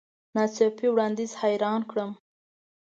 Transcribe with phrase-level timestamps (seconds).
[0.35, 2.11] نا څاپي وړاندیز حیران کړم.